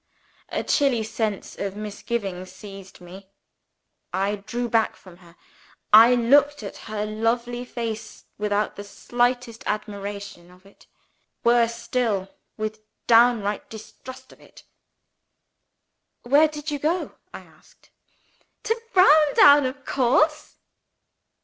[0.49, 3.29] A chilly sense of misgiving seized me.
[4.11, 5.35] I drew back from her.
[5.93, 10.87] I looked at her lovely face without the slightest admiration of it
[11.43, 14.63] worse still, with downright distrust of it.
[16.23, 17.91] "Where did you go?" I asked.
[18.63, 20.55] "To Browndown, of course!"